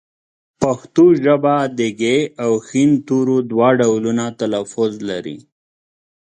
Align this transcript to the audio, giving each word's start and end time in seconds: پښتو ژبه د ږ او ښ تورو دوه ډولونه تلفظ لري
پښتو 0.61 1.05
ژبه 1.23 1.55
د 1.77 1.79
ږ 1.99 2.01
او 2.43 2.51
ښ 2.67 2.69
تورو 3.07 3.37
دوه 3.51 3.69
ډولونه 3.79 4.25
تلفظ 4.39 4.91
لري 5.09 5.37